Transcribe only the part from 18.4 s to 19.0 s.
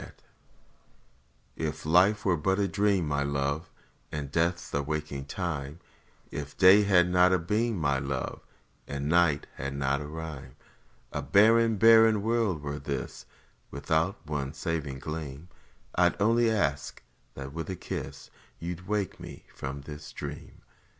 You 'd